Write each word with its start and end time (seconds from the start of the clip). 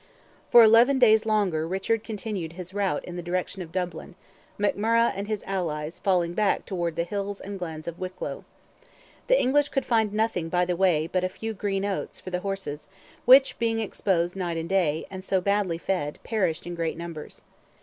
For 0.49 0.63
eleven 0.63 0.97
days 0.97 1.27
longer 1.27 1.67
Richard 1.67 2.03
continued 2.03 2.53
his 2.53 2.73
route 2.73 3.05
in 3.05 3.17
the 3.17 3.21
direction 3.21 3.61
of 3.61 3.71
Dublin, 3.71 4.15
McMurrogh 4.59 5.13
and 5.15 5.27
his 5.27 5.43
allies 5.45 5.99
falling 5.99 6.33
back 6.33 6.65
towards 6.65 6.95
the 6.95 7.03
hills 7.03 7.39
and 7.39 7.59
glens 7.59 7.87
of 7.87 7.99
Wicklow. 7.99 8.43
The 9.27 9.39
English 9.39 9.69
could 9.69 9.85
find 9.85 10.11
nothing 10.11 10.49
by 10.49 10.65
the 10.65 10.75
way 10.75 11.05
but 11.05 11.23
"a 11.23 11.29
few 11.29 11.53
green 11.53 11.85
oats" 11.85 12.19
for 12.19 12.31
the 12.31 12.39
horses, 12.39 12.87
which 13.25 13.59
being 13.59 13.79
exposed 13.79 14.35
night 14.35 14.57
and 14.57 14.67
day, 14.67 15.05
and 15.11 15.23
so 15.23 15.39
badly 15.39 15.77
fed, 15.77 16.17
perished 16.23 16.65
in 16.65 16.73
great 16.73 16.97
numbers. 16.97 17.43